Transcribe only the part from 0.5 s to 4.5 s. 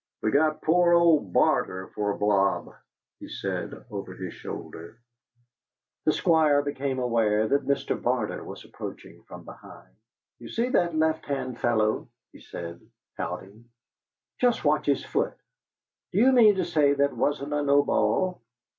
poor old Barter for a 'blob'." he said over his